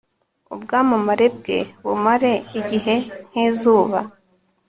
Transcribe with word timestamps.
ubwamamare 0.55 1.25
bwe 1.37 1.59
bumare 1.83 2.33
igihe 2.59 2.95
nk'izuba 3.29 3.99